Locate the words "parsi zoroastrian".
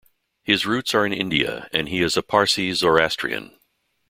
2.23-3.59